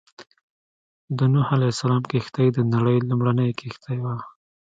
د 1.17 1.19
نوح 1.33 1.47
عليه 1.55 1.71
السلام 1.73 2.03
کښتۍ 2.11 2.47
د 2.53 2.59
نړۍ 2.73 2.97
لومړنۍ 3.09 3.49
کښتۍ 3.59 3.97
وه. 4.03 4.15